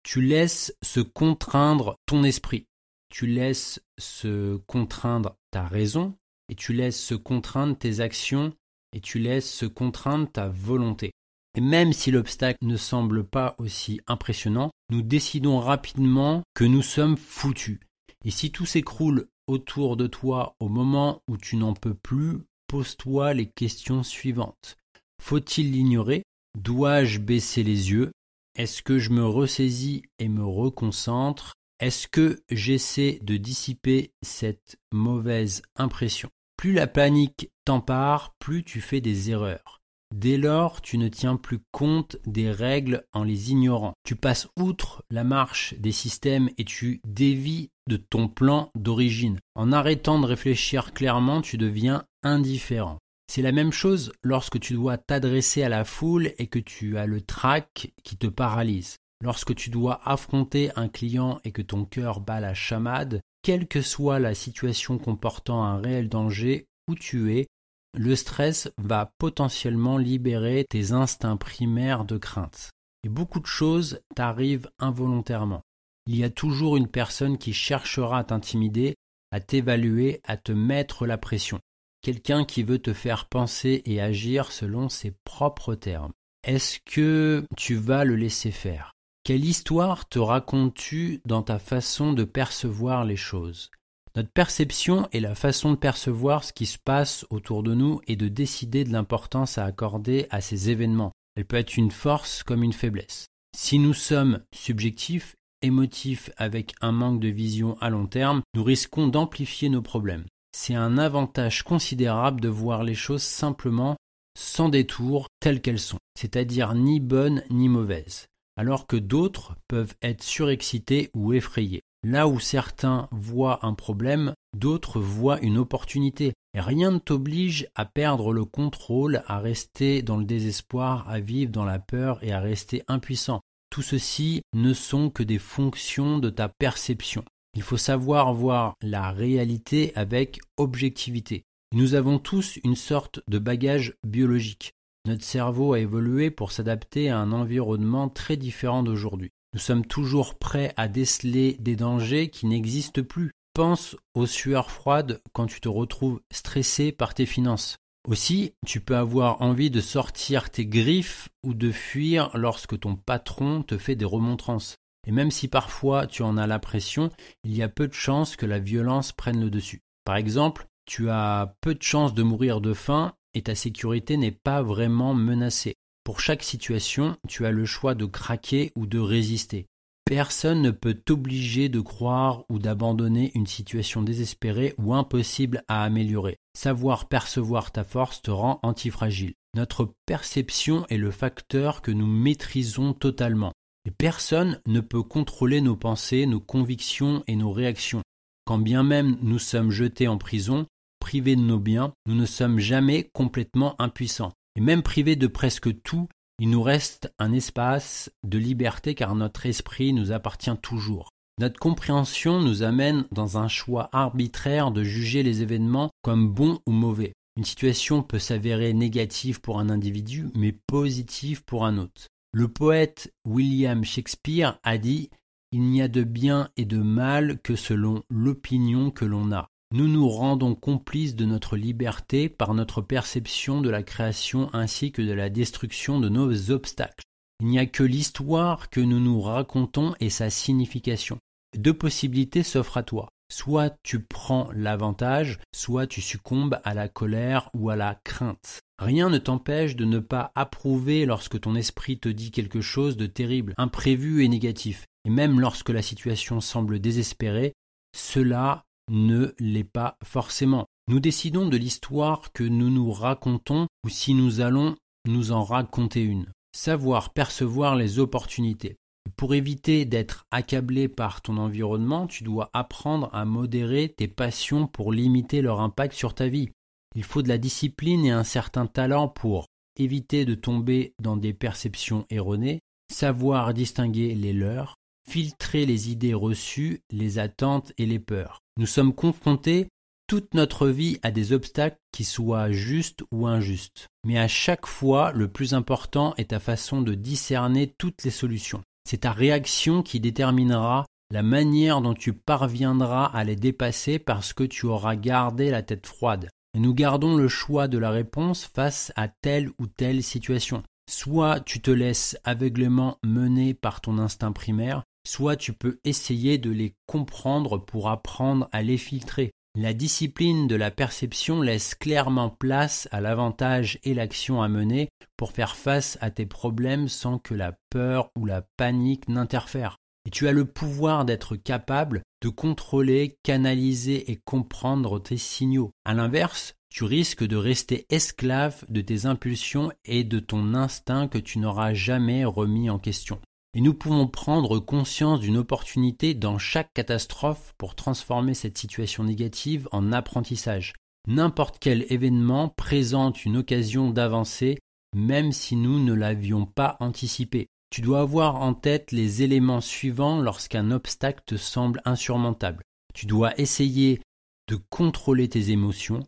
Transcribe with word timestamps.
Tu 0.02 0.20
laisses 0.20 0.74
se 0.82 1.00
contraindre 1.00 1.96
ton 2.06 2.24
esprit. 2.24 2.66
Tu 3.08 3.26
laisses 3.26 3.80
se 3.98 4.56
contraindre 4.66 5.36
ta 5.50 5.64
raison, 5.64 6.14
et 6.48 6.54
tu 6.54 6.72
laisses 6.72 7.00
se 7.00 7.14
contraindre 7.14 7.76
tes 7.76 8.00
actions 8.00 8.52
et 8.92 9.00
tu 9.00 9.18
laisses 9.18 9.50
se 9.50 9.66
contraindre 9.66 10.30
ta 10.30 10.48
volonté. 10.48 11.12
Et 11.56 11.62
même 11.62 11.94
si 11.94 12.10
l'obstacle 12.10 12.64
ne 12.66 12.76
semble 12.76 13.24
pas 13.24 13.56
aussi 13.58 14.00
impressionnant, 14.06 14.70
nous 14.90 15.00
décidons 15.00 15.58
rapidement 15.58 16.42
que 16.54 16.64
nous 16.64 16.82
sommes 16.82 17.16
foutus. 17.16 17.80
Et 18.26 18.30
si 18.30 18.52
tout 18.52 18.66
s'écroule 18.66 19.26
autour 19.46 19.96
de 19.96 20.06
toi 20.06 20.54
au 20.60 20.68
moment 20.68 21.22
où 21.28 21.38
tu 21.38 21.56
n'en 21.56 21.72
peux 21.72 21.94
plus, 21.94 22.42
pose-toi 22.68 23.32
les 23.32 23.46
questions 23.48 24.02
suivantes. 24.02 24.76
Faut-il 25.22 25.72
l'ignorer? 25.72 26.24
Dois-je 26.58 27.20
baisser 27.20 27.62
les 27.62 27.90
yeux? 27.90 28.12
Est-ce 28.54 28.82
que 28.82 28.98
je 28.98 29.10
me 29.10 29.24
ressaisis 29.24 30.02
et 30.18 30.28
me 30.28 30.44
reconcentre? 30.44 31.54
Est-ce 31.80 32.06
que 32.06 32.42
j'essaie 32.50 33.18
de 33.22 33.36
dissiper 33.36 34.12
cette 34.22 34.76
mauvaise 34.92 35.62
impression? 35.76 36.28
Plus 36.58 36.72
la 36.72 36.86
panique 36.86 37.50
t'empare, 37.64 38.34
plus 38.38 38.62
tu 38.62 38.80
fais 38.80 39.00
des 39.00 39.30
erreurs. 39.30 39.80
Dès 40.14 40.38
lors, 40.38 40.80
tu 40.80 40.98
ne 40.98 41.08
tiens 41.08 41.36
plus 41.36 41.58
compte 41.72 42.16
des 42.26 42.50
règles 42.50 43.04
en 43.12 43.24
les 43.24 43.50
ignorant. 43.50 43.94
Tu 44.04 44.14
passes 44.14 44.48
outre 44.58 45.02
la 45.10 45.24
marche 45.24 45.74
des 45.78 45.92
systèmes 45.92 46.48
et 46.58 46.64
tu 46.64 47.00
dévis 47.06 47.70
de 47.88 47.96
ton 47.96 48.28
plan 48.28 48.70
d'origine. 48.74 49.38
En 49.54 49.72
arrêtant 49.72 50.18
de 50.18 50.26
réfléchir 50.26 50.92
clairement, 50.92 51.42
tu 51.42 51.58
deviens 51.58 52.04
indifférent. 52.22 52.98
C'est 53.28 53.42
la 53.42 53.52
même 53.52 53.72
chose 53.72 54.12
lorsque 54.22 54.60
tu 54.60 54.74
dois 54.74 54.98
t'adresser 54.98 55.62
à 55.62 55.68
la 55.68 55.84
foule 55.84 56.32
et 56.38 56.46
que 56.46 56.60
tu 56.60 56.96
as 56.96 57.06
le 57.06 57.20
trac 57.20 57.92
qui 58.04 58.16
te 58.16 58.28
paralyse. 58.28 58.96
Lorsque 59.22 59.54
tu 59.54 59.70
dois 59.70 60.00
affronter 60.04 60.70
un 60.76 60.88
client 60.88 61.40
et 61.44 61.50
que 61.50 61.62
ton 61.62 61.84
cœur 61.84 62.20
bat 62.20 62.40
la 62.40 62.54
chamade, 62.54 63.20
quelle 63.42 63.66
que 63.66 63.82
soit 63.82 64.18
la 64.18 64.34
situation 64.34 64.98
comportant 64.98 65.64
un 65.64 65.78
réel 65.78 66.08
danger 66.08 66.66
où 66.88 66.94
tu 66.94 67.36
es, 67.36 67.46
le 67.96 68.14
stress 68.14 68.70
va 68.78 69.12
potentiellement 69.18 69.96
libérer 69.96 70.66
tes 70.68 70.92
instincts 70.92 71.36
primaires 71.36 72.04
de 72.04 72.18
crainte. 72.18 72.70
Et 73.04 73.08
beaucoup 73.08 73.40
de 73.40 73.46
choses 73.46 74.00
t'arrivent 74.14 74.68
involontairement. 74.78 75.62
Il 76.06 76.16
y 76.16 76.24
a 76.24 76.30
toujours 76.30 76.76
une 76.76 76.88
personne 76.88 77.38
qui 77.38 77.52
cherchera 77.52 78.18
à 78.18 78.24
t'intimider, 78.24 78.96
à 79.32 79.40
t'évaluer, 79.40 80.20
à 80.24 80.36
te 80.36 80.52
mettre 80.52 81.06
la 81.06 81.18
pression. 81.18 81.58
Quelqu'un 82.02 82.44
qui 82.44 82.62
veut 82.62 82.78
te 82.78 82.92
faire 82.92 83.26
penser 83.26 83.82
et 83.86 84.00
agir 84.00 84.52
selon 84.52 84.88
ses 84.88 85.14
propres 85.24 85.74
termes. 85.74 86.12
Est-ce 86.44 86.78
que 86.84 87.44
tu 87.56 87.74
vas 87.74 88.04
le 88.04 88.14
laisser 88.14 88.52
faire? 88.52 88.92
Quelle 89.24 89.44
histoire 89.44 90.08
te 90.08 90.20
racontes-tu 90.20 91.20
dans 91.24 91.42
ta 91.42 91.58
façon 91.58 92.12
de 92.12 92.22
percevoir 92.22 93.04
les 93.04 93.16
choses? 93.16 93.70
Notre 94.16 94.30
perception 94.30 95.06
est 95.12 95.20
la 95.20 95.34
façon 95.34 95.72
de 95.72 95.76
percevoir 95.76 96.42
ce 96.42 96.54
qui 96.54 96.64
se 96.64 96.78
passe 96.78 97.26
autour 97.28 97.62
de 97.62 97.74
nous 97.74 98.00
et 98.06 98.16
de 98.16 98.28
décider 98.28 98.82
de 98.82 98.90
l'importance 98.90 99.58
à 99.58 99.66
accorder 99.66 100.26
à 100.30 100.40
ces 100.40 100.70
événements. 100.70 101.12
Elle 101.36 101.44
peut 101.44 101.56
être 101.56 101.76
une 101.76 101.90
force 101.90 102.42
comme 102.42 102.62
une 102.62 102.72
faiblesse. 102.72 103.26
Si 103.54 103.78
nous 103.78 103.92
sommes 103.92 104.42
subjectifs, 104.54 105.36
émotifs 105.60 106.30
avec 106.38 106.72
un 106.80 106.92
manque 106.92 107.20
de 107.20 107.28
vision 107.28 107.76
à 107.82 107.90
long 107.90 108.06
terme, 108.06 108.40
nous 108.54 108.64
risquons 108.64 109.06
d'amplifier 109.06 109.68
nos 109.68 109.82
problèmes. 109.82 110.24
C'est 110.52 110.74
un 110.74 110.96
avantage 110.96 111.62
considérable 111.62 112.40
de 112.40 112.48
voir 112.48 112.84
les 112.84 112.94
choses 112.94 113.22
simplement 113.22 113.96
sans 114.34 114.70
détour 114.70 115.28
telles 115.40 115.60
qu'elles 115.60 115.78
sont, 115.78 115.98
c'est-à-dire 116.18 116.74
ni 116.74 117.00
bonnes 117.00 117.44
ni 117.50 117.68
mauvaises, 117.68 118.28
alors 118.56 118.86
que 118.86 118.96
d'autres 118.96 119.56
peuvent 119.68 119.94
être 120.00 120.22
surexcités 120.22 121.10
ou 121.12 121.34
effrayés. 121.34 121.82
Là 122.02 122.28
où 122.28 122.38
certains 122.38 123.08
voient 123.10 123.64
un 123.66 123.74
problème, 123.74 124.34
d'autres 124.56 125.00
voient 125.00 125.40
une 125.40 125.58
opportunité. 125.58 126.34
Rien 126.54 126.90
ne 126.90 126.98
t'oblige 126.98 127.68
à 127.74 127.84
perdre 127.84 128.32
le 128.32 128.44
contrôle, 128.44 129.22
à 129.26 129.40
rester 129.40 130.02
dans 130.02 130.16
le 130.16 130.24
désespoir, 130.24 131.08
à 131.08 131.20
vivre 131.20 131.50
dans 131.50 131.64
la 131.64 131.78
peur 131.78 132.22
et 132.22 132.32
à 132.32 132.40
rester 132.40 132.82
impuissant. 132.88 133.40
Tout 133.70 133.82
ceci 133.82 134.42
ne 134.54 134.72
sont 134.72 135.10
que 135.10 135.22
des 135.22 135.38
fonctions 135.38 136.18
de 136.18 136.30
ta 136.30 136.48
perception. 136.48 137.24
Il 137.54 137.62
faut 137.62 137.76
savoir 137.76 138.32
voir 138.34 138.74
la 138.82 139.10
réalité 139.10 139.92
avec 139.96 140.40
objectivité. 140.56 141.44
Nous 141.74 141.94
avons 141.94 142.18
tous 142.18 142.58
une 142.64 142.76
sorte 142.76 143.20
de 143.28 143.38
bagage 143.38 143.96
biologique. 144.06 144.72
Notre 145.06 145.24
cerveau 145.24 145.72
a 145.72 145.80
évolué 145.80 146.30
pour 146.30 146.52
s'adapter 146.52 147.10
à 147.10 147.18
un 147.18 147.32
environnement 147.32 148.08
très 148.08 148.36
différent 148.36 148.82
d'aujourd'hui. 148.82 149.30
Nous 149.56 149.62
sommes 149.62 149.86
toujours 149.86 150.34
prêts 150.34 150.74
à 150.76 150.86
déceler 150.86 151.56
des 151.60 151.76
dangers 151.76 152.28
qui 152.28 152.44
n'existent 152.44 153.02
plus. 153.02 153.32
Pense 153.54 153.96
aux 154.12 154.26
sueurs 154.26 154.70
froides 154.70 155.22
quand 155.32 155.46
tu 155.46 155.62
te 155.62 155.68
retrouves 155.70 156.20
stressé 156.30 156.92
par 156.92 157.14
tes 157.14 157.24
finances. 157.24 157.78
Aussi, 158.06 158.52
tu 158.66 158.82
peux 158.82 158.98
avoir 158.98 159.40
envie 159.40 159.70
de 159.70 159.80
sortir 159.80 160.50
tes 160.50 160.66
griffes 160.66 161.30
ou 161.42 161.54
de 161.54 161.72
fuir 161.72 162.28
lorsque 162.34 162.78
ton 162.78 162.96
patron 162.96 163.62
te 163.62 163.78
fait 163.78 163.96
des 163.96 164.04
remontrances. 164.04 164.76
Et 165.06 165.10
même 165.10 165.30
si 165.30 165.48
parfois 165.48 166.06
tu 166.06 166.22
en 166.22 166.36
as 166.36 166.46
la 166.46 166.58
pression, 166.58 167.08
il 167.42 167.56
y 167.56 167.62
a 167.62 167.70
peu 167.70 167.88
de 167.88 167.94
chances 167.94 168.36
que 168.36 168.44
la 168.44 168.58
violence 168.58 169.12
prenne 169.12 169.40
le 169.40 169.48
dessus. 169.48 169.80
Par 170.04 170.16
exemple, 170.16 170.66
tu 170.84 171.08
as 171.08 171.56
peu 171.62 171.74
de 171.74 171.82
chances 171.82 172.12
de 172.12 172.22
mourir 172.22 172.60
de 172.60 172.74
faim 172.74 173.14
et 173.32 173.40
ta 173.40 173.54
sécurité 173.54 174.18
n'est 174.18 174.32
pas 174.32 174.60
vraiment 174.60 175.14
menacée. 175.14 175.76
Pour 176.06 176.20
chaque 176.20 176.44
situation, 176.44 177.16
tu 177.26 177.46
as 177.46 177.50
le 177.50 177.64
choix 177.64 177.96
de 177.96 178.04
craquer 178.04 178.70
ou 178.76 178.86
de 178.86 179.00
résister. 179.00 179.66
Personne 180.04 180.62
ne 180.62 180.70
peut 180.70 180.94
t'obliger 180.94 181.68
de 181.68 181.80
croire 181.80 182.44
ou 182.48 182.60
d'abandonner 182.60 183.32
une 183.34 183.48
situation 183.48 184.02
désespérée 184.02 184.72
ou 184.78 184.94
impossible 184.94 185.64
à 185.66 185.82
améliorer. 185.82 186.36
Savoir 186.54 187.08
percevoir 187.08 187.72
ta 187.72 187.82
force 187.82 188.22
te 188.22 188.30
rend 188.30 188.60
antifragile. 188.62 189.34
Notre 189.56 189.94
perception 190.06 190.86
est 190.90 190.96
le 190.96 191.10
facteur 191.10 191.82
que 191.82 191.90
nous 191.90 192.06
maîtrisons 192.06 192.92
totalement. 192.92 193.52
Et 193.84 193.90
personne 193.90 194.60
ne 194.64 194.78
peut 194.78 195.02
contrôler 195.02 195.60
nos 195.60 195.74
pensées, 195.74 196.26
nos 196.26 196.38
convictions 196.38 197.24
et 197.26 197.34
nos 197.34 197.50
réactions. 197.50 198.02
Quand 198.44 198.58
bien 198.58 198.84
même 198.84 199.18
nous 199.22 199.40
sommes 199.40 199.72
jetés 199.72 200.06
en 200.06 200.18
prison, 200.18 200.66
privés 201.00 201.34
de 201.34 201.40
nos 201.40 201.58
biens, 201.58 201.92
nous 202.06 202.14
ne 202.14 202.26
sommes 202.26 202.60
jamais 202.60 203.10
complètement 203.12 203.74
impuissants. 203.80 204.35
Et 204.56 204.60
même 204.60 204.82
privés 204.82 205.16
de 205.16 205.26
presque 205.26 205.82
tout, 205.82 206.08
il 206.38 206.50
nous 206.50 206.62
reste 206.62 207.12
un 207.18 207.32
espace 207.32 208.10
de 208.24 208.38
liberté 208.38 208.94
car 208.94 209.14
notre 209.14 209.46
esprit 209.46 209.92
nous 209.92 210.12
appartient 210.12 210.56
toujours. 210.62 211.10
Notre 211.38 211.58
compréhension 211.58 212.40
nous 212.40 212.62
amène 212.62 213.04
dans 213.12 213.36
un 213.36 213.48
choix 213.48 213.90
arbitraire 213.92 214.70
de 214.70 214.82
juger 214.82 215.22
les 215.22 215.42
événements 215.42 215.90
comme 216.02 216.32
bons 216.32 216.60
ou 216.66 216.72
mauvais. 216.72 217.12
Une 217.36 217.44
situation 217.44 218.02
peut 218.02 218.18
s'avérer 218.18 218.72
négative 218.72 219.42
pour 219.42 219.60
un 219.60 219.68
individu, 219.68 220.28
mais 220.34 220.56
positive 220.66 221.44
pour 221.44 221.66
un 221.66 221.76
autre. 221.76 222.06
Le 222.32 222.48
poète 222.48 223.12
William 223.26 223.84
Shakespeare 223.84 224.58
a 224.62 224.78
dit 224.78 225.10
Il 225.52 225.62
n'y 225.62 225.82
a 225.82 225.88
de 225.88 226.02
bien 226.02 226.48
et 226.56 226.64
de 226.64 226.78
mal 226.78 227.38
que 227.42 227.56
selon 227.56 228.02
l'opinion 228.08 228.90
que 228.90 229.04
l'on 229.04 229.32
a. 229.32 229.48
Nous 229.72 229.88
nous 229.88 230.08
rendons 230.08 230.54
complices 230.54 231.16
de 231.16 231.24
notre 231.24 231.56
liberté 231.56 232.28
par 232.28 232.54
notre 232.54 232.80
perception 232.80 233.60
de 233.60 233.68
la 233.68 233.82
création 233.82 234.48
ainsi 234.54 234.92
que 234.92 235.02
de 235.02 235.12
la 235.12 235.28
destruction 235.28 235.98
de 235.98 236.08
nos 236.08 236.50
obstacles. 236.52 237.02
Il 237.40 237.48
n'y 237.48 237.58
a 237.58 237.66
que 237.66 237.82
l'histoire 237.82 238.70
que 238.70 238.80
nous 238.80 239.00
nous 239.00 239.20
racontons 239.20 239.94
et 239.98 240.08
sa 240.08 240.30
signification. 240.30 241.18
Deux 241.58 241.74
possibilités 241.74 242.44
s'offrent 242.44 242.76
à 242.76 242.82
toi. 242.84 243.08
Soit 243.32 243.76
tu 243.82 244.00
prends 244.00 244.48
l'avantage, 244.52 245.40
soit 245.52 245.88
tu 245.88 246.00
succombes 246.00 246.60
à 246.62 246.72
la 246.72 246.88
colère 246.88 247.50
ou 247.52 247.68
à 247.68 247.76
la 247.76 247.98
crainte. 248.04 248.60
Rien 248.78 249.10
ne 249.10 249.18
t'empêche 249.18 249.74
de 249.74 249.84
ne 249.84 249.98
pas 249.98 250.30
approuver 250.36 251.06
lorsque 251.06 251.40
ton 251.40 251.56
esprit 251.56 251.98
te 251.98 252.08
dit 252.08 252.30
quelque 252.30 252.60
chose 252.60 252.96
de 252.96 253.06
terrible, 253.06 253.54
imprévu 253.58 254.24
et 254.24 254.28
négatif. 254.28 254.86
Et 255.04 255.10
même 255.10 255.40
lorsque 255.40 255.70
la 255.70 255.82
situation 255.82 256.40
semble 256.40 256.78
désespérée, 256.78 257.52
cela 257.96 258.65
ne 258.90 259.34
l'est 259.38 259.64
pas 259.64 259.96
forcément. 260.04 260.66
Nous 260.88 261.00
décidons 261.00 261.48
de 261.48 261.56
l'histoire 261.56 262.32
que 262.32 262.44
nous 262.44 262.70
nous 262.70 262.92
racontons 262.92 263.66
ou 263.84 263.88
si 263.88 264.14
nous 264.14 264.40
allons 264.40 264.76
nous 265.06 265.32
en 265.32 265.42
raconter 265.42 266.02
une. 266.02 266.30
Savoir 266.56 267.12
percevoir 267.12 267.76
les 267.76 267.98
opportunités. 267.98 268.76
Pour 269.16 269.34
éviter 269.34 269.84
d'être 269.84 270.26
accablé 270.30 270.88
par 270.88 271.22
ton 271.22 271.36
environnement, 271.38 272.06
tu 272.06 272.24
dois 272.24 272.50
apprendre 272.52 273.08
à 273.12 273.24
modérer 273.24 273.88
tes 273.88 274.08
passions 274.08 274.66
pour 274.66 274.92
limiter 274.92 275.42
leur 275.42 275.60
impact 275.60 275.94
sur 275.94 276.14
ta 276.14 276.28
vie. 276.28 276.50
Il 276.94 277.04
faut 277.04 277.22
de 277.22 277.28
la 277.28 277.38
discipline 277.38 278.04
et 278.04 278.10
un 278.10 278.24
certain 278.24 278.66
talent 278.66 279.08
pour 279.08 279.46
éviter 279.76 280.24
de 280.24 280.34
tomber 280.34 280.94
dans 281.00 281.16
des 281.16 281.34
perceptions 281.34 282.06
erronées, 282.10 282.60
savoir 282.90 283.52
distinguer 283.54 284.14
les 284.14 284.32
leurs, 284.32 284.76
filtrer 285.08 285.66
les 285.66 285.90
idées 285.90 286.14
reçues, 286.14 286.82
les 286.90 287.18
attentes 287.18 287.72
et 287.78 287.86
les 287.86 287.98
peurs. 287.98 288.40
Nous 288.58 288.66
sommes 288.66 288.94
confrontés 288.94 289.68
toute 290.06 290.34
notre 290.34 290.68
vie 290.68 290.98
à 291.02 291.10
des 291.10 291.32
obstacles 291.32 291.78
qui 291.92 292.04
soient 292.04 292.52
justes 292.52 293.02
ou 293.10 293.26
injustes. 293.26 293.88
Mais 294.04 294.18
à 294.18 294.28
chaque 294.28 294.66
fois, 294.66 295.12
le 295.12 295.28
plus 295.28 295.54
important 295.54 296.14
est 296.16 296.30
ta 296.30 296.40
façon 296.40 296.80
de 296.80 296.94
discerner 296.94 297.72
toutes 297.78 298.04
les 298.04 298.10
solutions. 298.10 298.62
C'est 298.88 298.98
ta 298.98 299.12
réaction 299.12 299.82
qui 299.82 299.98
déterminera 299.98 300.86
la 301.10 301.22
manière 301.22 301.80
dont 301.80 301.94
tu 301.94 302.12
parviendras 302.12 303.06
à 303.06 303.24
les 303.24 303.36
dépasser 303.36 303.98
parce 303.98 304.32
que 304.32 304.44
tu 304.44 304.66
auras 304.66 304.96
gardé 304.96 305.50
la 305.50 305.62
tête 305.62 305.86
froide. 305.86 306.28
Et 306.54 306.60
nous 306.60 306.74
gardons 306.74 307.16
le 307.16 307.28
choix 307.28 307.68
de 307.68 307.78
la 307.78 307.90
réponse 307.90 308.44
face 308.44 308.92
à 308.96 309.08
telle 309.08 309.50
ou 309.58 309.66
telle 309.66 310.02
situation. 310.02 310.62
Soit 310.88 311.40
tu 311.40 311.60
te 311.60 311.70
laisses 311.70 312.16
aveuglément 312.24 312.98
mener 313.04 313.54
par 313.54 313.80
ton 313.80 313.98
instinct 313.98 314.32
primaire, 314.32 314.84
soit 315.06 315.36
tu 315.36 315.52
peux 315.52 315.78
essayer 315.84 316.38
de 316.38 316.50
les 316.50 316.74
comprendre 316.86 317.58
pour 317.58 317.88
apprendre 317.88 318.48
à 318.52 318.62
les 318.62 318.78
filtrer. 318.78 319.30
La 319.58 319.72
discipline 319.72 320.48
de 320.48 320.56
la 320.56 320.70
perception 320.70 321.40
laisse 321.40 321.74
clairement 321.74 322.28
place 322.28 322.88
à 322.90 323.00
l'avantage 323.00 323.78
et 323.84 323.94
l'action 323.94 324.42
à 324.42 324.48
mener 324.48 324.90
pour 325.16 325.32
faire 325.32 325.56
face 325.56 325.96
à 326.02 326.10
tes 326.10 326.26
problèmes 326.26 326.88
sans 326.88 327.18
que 327.18 327.32
la 327.32 327.56
peur 327.70 328.10
ou 328.18 328.26
la 328.26 328.42
panique 328.58 329.08
n'interfèrent. 329.08 329.78
Et 330.06 330.10
tu 330.10 330.28
as 330.28 330.32
le 330.32 330.44
pouvoir 330.44 331.04
d'être 331.04 331.36
capable 331.36 332.02
de 332.20 332.28
contrôler, 332.28 333.16
canaliser 333.22 334.10
et 334.10 334.16
comprendre 334.16 335.00
tes 335.00 335.16
signaux. 335.16 335.70
À 335.84 335.94
l'inverse, 335.94 336.54
tu 336.68 336.84
risques 336.84 337.24
de 337.24 337.36
rester 337.36 337.86
esclave 337.88 338.64
de 338.68 338.82
tes 338.82 339.06
impulsions 339.06 339.72
et 339.84 340.04
de 340.04 340.18
ton 340.18 340.54
instinct 340.54 341.08
que 341.08 341.18
tu 341.18 341.38
n'auras 341.38 341.72
jamais 341.72 342.24
remis 342.24 342.68
en 342.68 342.78
question 342.78 343.20
et 343.56 343.62
nous 343.62 343.72
pouvons 343.72 344.06
prendre 344.06 344.58
conscience 344.58 345.18
d'une 345.18 345.38
opportunité 345.38 346.12
dans 346.12 346.36
chaque 346.36 346.74
catastrophe 346.74 347.54
pour 347.56 347.74
transformer 347.74 348.34
cette 348.34 348.58
situation 348.58 349.02
négative 349.02 349.66
en 349.72 349.92
apprentissage. 349.92 350.74
N'importe 351.08 351.56
quel 351.58 351.90
événement 351.90 352.50
présente 352.50 353.24
une 353.24 353.38
occasion 353.38 353.88
d'avancer, 353.88 354.58
même 354.94 355.32
si 355.32 355.56
nous 355.56 355.82
ne 355.82 355.94
l'avions 355.94 356.44
pas 356.44 356.76
anticipé. 356.80 357.46
Tu 357.70 357.80
dois 357.80 358.00
avoir 358.00 358.36
en 358.36 358.52
tête 358.52 358.92
les 358.92 359.22
éléments 359.22 359.62
suivants 359.62 360.20
lorsqu'un 360.20 360.70
obstacle 360.70 361.22
te 361.24 361.38
semble 361.38 361.80
insurmontable. 361.86 362.62
Tu 362.92 363.06
dois 363.06 363.40
essayer 363.40 364.02
de 364.48 364.58
contrôler 364.68 365.30
tes 365.30 365.50
émotions, 365.50 366.00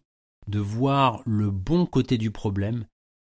de 0.48 0.58
voir 0.58 1.22
le 1.24 1.50
bon 1.50 1.86
côté 1.86 2.18
du 2.18 2.30
problème, 2.30 2.84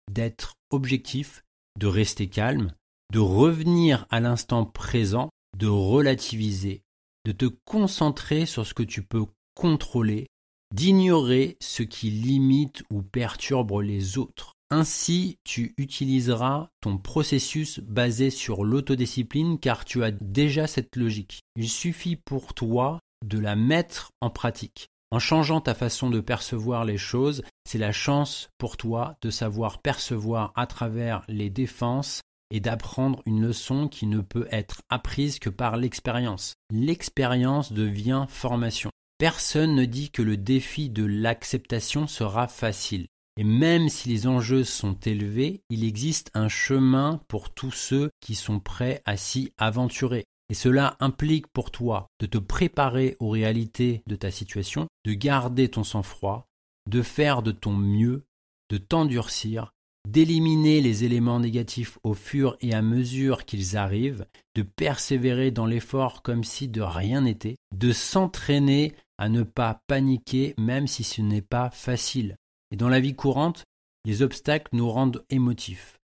d'être 0.09 0.55
objectif, 0.71 1.43
de 1.77 1.89
rester 1.89 2.29
calme, 2.29 2.73
de 3.13 3.19
revenir 3.19 4.07
à 4.09 4.21
l'instant 4.21 4.65
présent, 4.65 5.29
de 5.59 5.67
relativiser, 5.67 6.83
de 7.27 7.33
te 7.33 7.45
concentrer 7.45 8.47
sur 8.47 8.67
ce 8.67 8.73
que 8.73 8.83
tu 8.83 9.03
peux 9.03 9.27
contrôler, 9.55 10.29
d'ignorer 10.75 11.59
ce 11.61 11.83
qui 11.83 12.09
limite 12.09 12.83
ou 12.91 13.03
perturbe 13.03 13.79
les 13.83 14.17
autres. 14.17 14.55
Ainsi, 14.71 15.37
tu 15.45 15.75
utiliseras 15.77 16.71
ton 16.81 16.97
processus 16.97 17.81
basé 17.81 18.31
sur 18.31 18.65
l'autodiscipline 18.65 19.59
car 19.59 19.85
tu 19.85 20.03
as 20.03 20.11
déjà 20.11 20.67
cette 20.67 20.97
logique. 20.97 21.41
Il 21.57 21.69
suffit 21.69 22.17
pour 22.17 22.55
toi 22.55 22.99
de 23.27 23.39
la 23.39 23.57
mettre 23.57 24.09
en 24.23 24.31
pratique. 24.31 24.87
En 25.11 25.19
changeant 25.19 25.61
ta 25.61 25.75
façon 25.75 26.09
de 26.09 26.21
percevoir 26.21 26.87
les 26.87 26.97
choses, 26.97 27.43
c'est 27.69 27.77
la 27.77 27.93
chance 27.93 28.49
pour 28.57 28.79
toi 28.79 29.17
de 29.21 29.29
savoir 29.29 29.83
percevoir 29.83 30.55
à 30.57 30.67
travers 30.67 31.25
les 31.29 31.51
défenses 31.51 32.23
et 32.53 32.61
d'apprendre 32.61 33.23
une 33.25 33.41
leçon 33.41 33.89
qui 33.89 34.07
ne 34.07 34.21
peut 34.21 34.47
être 34.51 34.83
apprise 34.91 35.39
que 35.39 35.49
par 35.49 35.79
l'expérience. 35.79 36.53
L'expérience 36.71 37.73
devient 37.73 38.27
formation. 38.29 38.91
Personne 39.19 39.75
ne 39.75 39.87
dit 39.87 40.11
que 40.11 40.21
le 40.21 40.37
défi 40.37 40.91
de 40.91 41.05
l'acceptation 41.05 42.07
sera 42.07 42.49
facile. 42.49 43.07
Et 43.39 43.45
même 43.45 43.89
si 43.89 44.11
les 44.11 44.27
enjeux 44.27 44.65
sont 44.65 44.99
élevés, 45.01 45.63
il 45.71 45.83
existe 45.83 46.31
un 46.35 46.49
chemin 46.49 47.23
pour 47.27 47.55
tous 47.55 47.71
ceux 47.71 48.11
qui 48.21 48.35
sont 48.35 48.61
prêts 48.61 49.01
à 49.07 49.17
s'y 49.17 49.55
aventurer. 49.57 50.27
Et 50.51 50.55
cela 50.55 50.99
implique 51.01 51.47
pour 51.47 51.71
toi 51.71 52.09
de 52.21 52.27
te 52.27 52.37
préparer 52.37 53.17
aux 53.19 53.31
réalités 53.31 54.03
de 54.07 54.17
ta 54.17 54.31
situation, 54.31 54.89
de 55.07 55.15
garder 55.15 55.71
ton 55.71 55.85
sang-froid, 55.85 56.45
de 56.87 57.01
faire 57.01 57.43
de 57.43 57.53
ton 57.53 57.73
mieux, 57.73 58.27
de 58.69 58.77
t'endurcir, 58.77 59.73
d'éliminer 60.09 60.81
les 60.81 61.05
éléments 61.05 61.41
négatifs 61.41 61.99
au 62.03 62.15
fur 62.15 62.57
et 62.61 62.75
à 62.75 62.83
mesure 62.83 63.45
qu'ils 63.45 63.77
arrivent, 63.77 64.27
de 64.55 64.63
persévérer 64.63 65.51
dans 65.51 65.67
l'effort 65.67 66.23
comme 66.23 66.45
si 66.45 66.69
de 66.69 66.83
rien 66.83 67.23
n'était, 67.23 67.57
de 67.75 67.93
s'entraîner 67.93 68.95
à 69.19 69.29
ne 69.29 69.43
pas 69.43 69.81
paniquer 69.87 70.55
même 70.59 70.87
si 70.87 71.05
ce 71.05 71.23
n'est 71.23 71.43
pas 71.43 71.71
facile. 71.71 72.37
Et 72.71 72.77
dans 72.77 72.89
la 72.89 73.01
vie 73.01 73.15
courante, 73.15 73.65
les 74.05 74.23
obstacles 74.23 74.75
nous 74.75 74.91
rendent 74.91 75.25
émotifs. 75.31 75.99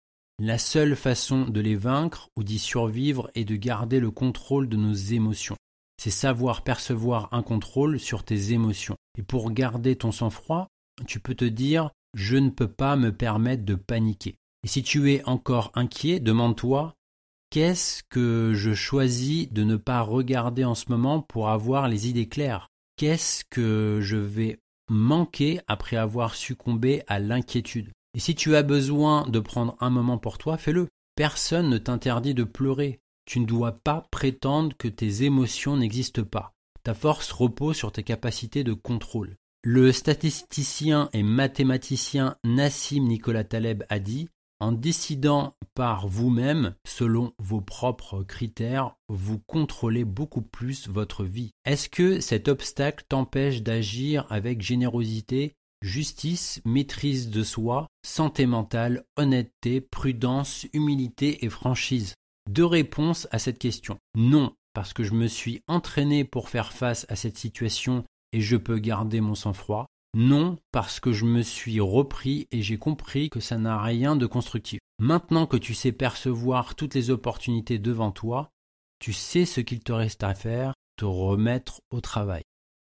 La 0.40 0.58
seule 0.58 0.96
façon 0.96 1.44
de 1.44 1.60
les 1.60 1.76
vaincre 1.76 2.28
ou 2.36 2.42
d'y 2.42 2.58
survivre 2.58 3.30
est 3.36 3.44
de 3.44 3.54
garder 3.54 4.00
le 4.00 4.10
contrôle 4.10 4.68
de 4.68 4.76
nos 4.76 4.92
émotions. 4.92 5.56
C'est 6.02 6.10
savoir 6.10 6.64
percevoir 6.64 7.28
un 7.32 7.42
contrôle 7.42 8.00
sur 8.00 8.24
tes 8.24 8.52
émotions. 8.52 8.96
Et 9.16 9.22
pour 9.22 9.52
garder 9.52 9.94
ton 9.94 10.10
sang-froid, 10.10 10.66
tu 11.06 11.20
peux 11.20 11.36
te 11.36 11.44
dire 11.44 11.90
je 12.14 12.36
ne 12.36 12.50
peux 12.50 12.68
pas 12.68 12.96
me 12.96 13.10
permettre 13.12 13.64
de 13.64 13.74
paniquer. 13.74 14.36
Et 14.64 14.68
si 14.68 14.82
tu 14.82 15.12
es 15.12 15.22
encore 15.24 15.70
inquiet, 15.74 16.20
demande-toi 16.20 16.94
qu'est-ce 17.50 18.02
que 18.08 18.52
je 18.54 18.74
choisis 18.74 19.52
de 19.52 19.62
ne 19.62 19.76
pas 19.76 20.00
regarder 20.00 20.64
en 20.64 20.74
ce 20.74 20.86
moment 20.88 21.20
pour 21.20 21.50
avoir 21.50 21.86
les 21.86 22.08
idées 22.08 22.28
claires? 22.28 22.68
Qu'est-ce 22.96 23.44
que 23.44 24.00
je 24.02 24.16
vais 24.16 24.58
manquer 24.88 25.60
après 25.68 25.96
avoir 25.96 26.34
succombé 26.34 27.02
à 27.06 27.20
l'inquiétude? 27.20 27.92
Et 28.14 28.20
si 28.20 28.34
tu 28.34 28.56
as 28.56 28.62
besoin 28.62 29.28
de 29.28 29.38
prendre 29.38 29.76
un 29.80 29.90
moment 29.90 30.18
pour 30.18 30.38
toi, 30.38 30.56
fais-le. 30.56 30.88
Personne 31.16 31.68
ne 31.68 31.78
t'interdit 31.78 32.34
de 32.34 32.44
pleurer. 32.44 33.00
Tu 33.24 33.40
ne 33.40 33.46
dois 33.46 33.72
pas 33.72 34.06
prétendre 34.10 34.76
que 34.76 34.88
tes 34.88 35.22
émotions 35.22 35.76
n'existent 35.76 36.24
pas. 36.24 36.52
Ta 36.82 36.94
force 36.94 37.30
repose 37.32 37.76
sur 37.76 37.92
tes 37.92 38.02
capacités 38.02 38.64
de 38.64 38.72
contrôle. 38.72 39.36
Le 39.66 39.92
statisticien 39.92 41.08
et 41.14 41.22
mathématicien 41.22 42.36
Nassim 42.44 43.04
Nicolas 43.04 43.44
Taleb 43.44 43.82
a 43.88 43.98
dit 43.98 44.28
En 44.60 44.72
décidant 44.72 45.56
par 45.72 46.06
vous-même, 46.06 46.74
selon 46.86 47.32
vos 47.38 47.62
propres 47.62 48.22
critères, 48.24 48.94
vous 49.08 49.38
contrôlez 49.38 50.04
beaucoup 50.04 50.42
plus 50.42 50.86
votre 50.86 51.24
vie. 51.24 51.52
Est-ce 51.64 51.88
que 51.88 52.20
cet 52.20 52.48
obstacle 52.48 53.06
t'empêche 53.08 53.62
d'agir 53.62 54.26
avec 54.28 54.60
générosité 54.60 55.54
Justice, 55.80 56.60
maîtrise 56.66 57.30
de 57.30 57.42
soi, 57.42 57.86
santé 58.04 58.44
mentale, 58.44 59.06
honnêteté, 59.16 59.80
prudence, 59.80 60.66
humilité 60.74 61.42
et 61.42 61.48
franchise? 61.48 62.12
Deux 62.50 62.66
réponses 62.66 63.28
à 63.30 63.38
cette 63.38 63.58
question. 63.58 63.96
Non, 64.14 64.52
parce 64.74 64.92
que 64.92 65.04
je 65.04 65.14
me 65.14 65.26
suis 65.26 65.62
entraîné 65.68 66.24
pour 66.24 66.50
faire 66.50 66.74
face 66.74 67.06
à 67.08 67.16
cette 67.16 67.38
situation 67.38 68.04
et 68.34 68.40
je 68.40 68.56
peux 68.56 68.78
garder 68.78 69.20
mon 69.20 69.36
sang-froid. 69.36 69.86
Non, 70.16 70.58
parce 70.72 70.98
que 70.98 71.12
je 71.12 71.24
me 71.24 71.42
suis 71.42 71.80
repris 71.80 72.48
et 72.50 72.62
j'ai 72.62 72.78
compris 72.78 73.30
que 73.30 73.38
ça 73.40 73.58
n'a 73.58 73.80
rien 73.80 74.16
de 74.16 74.26
constructif. 74.26 74.80
Maintenant 74.98 75.46
que 75.46 75.56
tu 75.56 75.72
sais 75.72 75.92
percevoir 75.92 76.74
toutes 76.74 76.94
les 76.94 77.10
opportunités 77.10 77.78
devant 77.78 78.10
toi, 78.10 78.50
tu 78.98 79.12
sais 79.12 79.44
ce 79.44 79.60
qu'il 79.60 79.80
te 79.80 79.92
reste 79.92 80.24
à 80.24 80.34
faire, 80.34 80.74
te 80.96 81.04
remettre 81.04 81.80
au 81.90 82.00
travail. 82.00 82.42